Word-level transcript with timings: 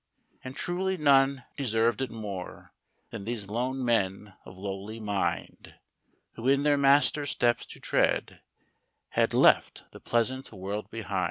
And 0.43 0.55
truly 0.55 0.97
none 0.97 1.43
deserved 1.55 2.01
it 2.01 2.09
more, 2.09 2.73
Than 3.11 3.23
these 3.23 3.47
lone 3.49 3.85
men 3.85 4.33
of 4.45 4.57
lowly 4.57 4.99
mind, 4.99 5.75
Who, 6.33 6.47
in 6.49 6.63
their 6.63 6.75
Master's 6.75 7.29
steps 7.29 7.67
to 7.67 7.79
tread, 7.79 8.41
Had 9.09 9.31
Mt 9.31 9.83
the 9.91 9.99
pleasant 9.99 10.51
world 10.51 10.89
behind. 10.89 11.09